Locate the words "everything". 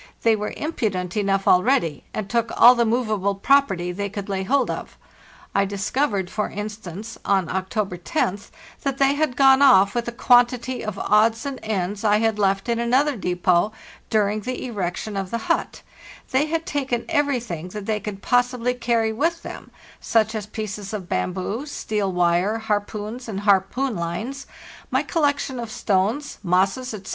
17.07-17.67